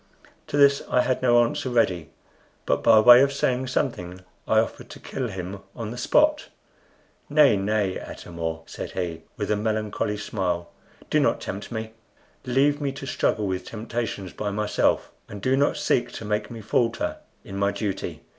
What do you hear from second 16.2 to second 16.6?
make